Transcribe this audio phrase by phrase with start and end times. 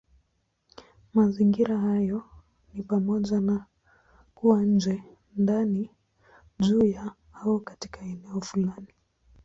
[1.17, 2.23] Mazingira hayo
[2.73, 3.65] ni pamoja na
[4.35, 5.03] kuwa nje,
[5.35, 5.89] ndani,
[6.59, 8.93] juu ya, au katika eneo fulani.